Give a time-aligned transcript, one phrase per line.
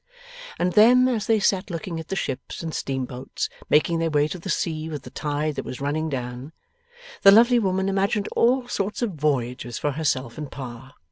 [0.57, 4.39] And then, as they sat looking at the ships and steamboats making their way to
[4.39, 6.53] the sea with the tide that was running down,
[7.21, 10.93] the lovely woman imagined all sorts of voyages for herself and Pa.